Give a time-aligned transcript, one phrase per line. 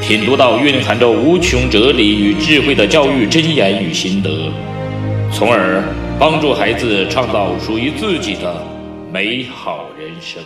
[0.00, 4.50] 品读到蕴含着无穷哲理与智慧的教育箴言与心得，
[5.32, 5.84] 从而
[6.18, 8.66] 帮助孩子创造属于自己的
[9.12, 10.42] 美好人生。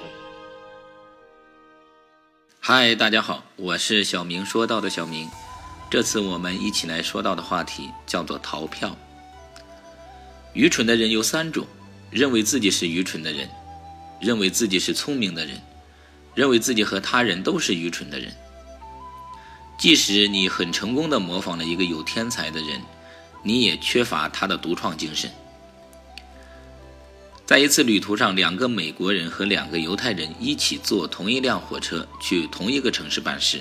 [2.60, 5.28] 嗨，大家好，我是小明说到的小明。
[5.88, 8.94] 这次我们一起来说到的话题叫做逃票。
[10.52, 11.64] 愚蠢的人有三种：
[12.10, 13.48] 认为自己是愚蠢的人，
[14.20, 15.56] 认为自己是聪明的人，
[16.34, 18.30] 认为自己和他人都是愚蠢的人。
[19.84, 22.80] 即使你很成功的模仿了一个有天才的人，
[23.42, 25.30] 你也缺乏他的独创精神。
[27.44, 33.60] 在一次旅途上，两个美国人和两个犹太人一起坐同一辆火车去同一个城市办事。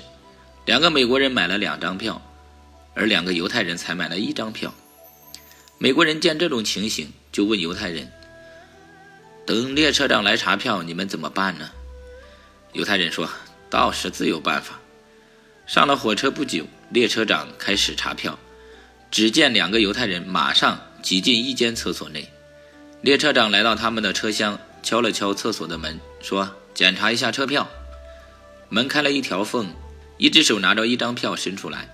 [0.64, 2.22] 两个美国人买了两张票，
[2.94, 4.72] 而两个犹太人才买了一张票。
[5.76, 8.10] 美国人见这种情形，就问犹太人
[9.44, 11.68] ：“等列车长来查票，你们怎么办呢？”
[12.72, 13.28] 犹太人说
[13.68, 14.80] ：“倒是自有办法。”
[15.66, 18.38] 上了火车不久，列车长开始查票。
[19.10, 22.28] 只见两个犹太人马上挤进一间厕所内。
[23.00, 27.68] 列车长来到他们的车厢，敲了敲厕所的门，说：“检查一下车票。”
[28.68, 29.72] 门开了一条缝，
[30.18, 31.88] 一只手拿着一张票伸出来。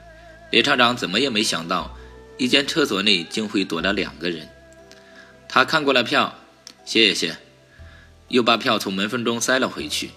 [0.51, 1.97] 列车长怎么也没想到，
[2.39, 4.49] 一间厕所内竟会躲着两个人。
[5.49, 6.35] 他看过了票，
[6.85, 7.37] 谢谢，
[8.29, 10.11] 又把票从门缝中塞了回去。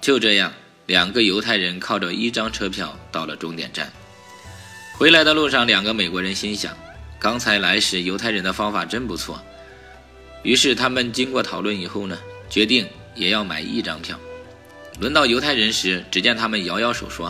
[0.00, 0.52] 就这样。
[0.86, 3.92] 两个犹太人靠着一张车票到了终点站。
[4.94, 6.76] 回来的路上，两个美国人心想：
[7.18, 9.42] 刚才来时犹太人的方法真不错。
[10.42, 12.16] 于是他们经过讨论以后呢，
[12.48, 12.86] 决定
[13.16, 14.18] 也要买一张票。
[15.00, 17.26] 轮到犹太人时，只见他们摇摇手说：“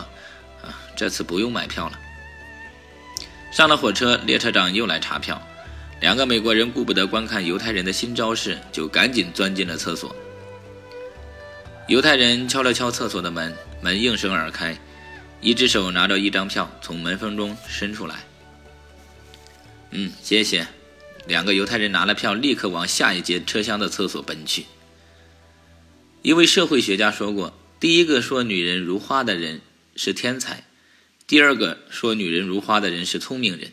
[0.61, 1.99] 啊，这次不用买票了。”
[3.51, 5.41] 上了火车，列车长又来查票。
[5.99, 10.15] 两个美国人顾不得观看犹太人的新招式，就赶紧钻进了厕所。
[11.87, 14.77] 犹太人敲了敲厕所的门，门应声而开，
[15.39, 18.25] 一只手拿着一张票从门缝中伸出来。
[19.91, 20.67] 嗯，谢谢。
[21.27, 24.65] 两个犹太人拿了票，立刻往下一节车厢的厕所奔去。
[26.23, 29.61] 一位社会学家说过：“第一个说女人如花的人
[29.95, 30.65] 是天才，
[31.25, 33.71] 第二个说女人如花的人是聪明人，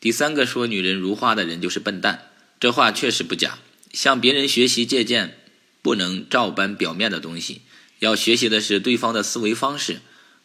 [0.00, 3.58] 第三个说女人如花的人就是笨蛋。”这话确实不假。
[3.92, 5.38] 向别人学习借鉴。
[5.84, 7.60] 不能照搬表面的东西，
[7.98, 10.00] 要学习的是对方的思维方式，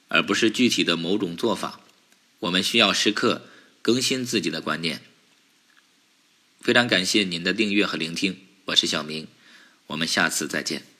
[0.09, 1.79] 而不是具体的某种做法。
[2.39, 3.43] 我们需要时刻
[3.81, 5.01] 更新自己的观念。
[6.59, 9.27] 非常感谢您的订阅和聆听，我是小明，
[9.87, 10.98] 我们下次再见。